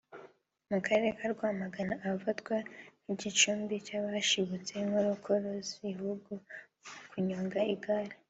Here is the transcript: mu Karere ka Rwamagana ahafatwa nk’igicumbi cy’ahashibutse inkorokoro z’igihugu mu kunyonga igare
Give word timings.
mu 0.71 0.79
Karere 0.85 1.09
ka 1.17 1.25
Rwamagana 1.33 1.93
ahafatwa 2.05 2.55
nk’igicumbi 3.03 3.75
cy’ahashibutse 3.85 4.71
inkorokoro 4.83 5.47
z’igihugu 5.67 6.29
mu 6.93 7.01
kunyonga 7.11 7.59
igare 7.75 8.13